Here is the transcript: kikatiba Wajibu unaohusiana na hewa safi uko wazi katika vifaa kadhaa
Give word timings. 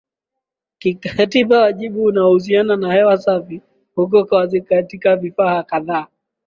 kikatiba 0.79 1.59
Wajibu 1.61 2.03
unaohusiana 2.03 2.75
na 2.75 2.93
hewa 2.93 3.17
safi 3.17 3.61
uko 3.97 4.35
wazi 4.35 4.61
katika 4.61 5.15
vifaa 5.15 5.63
kadhaa 5.63 6.07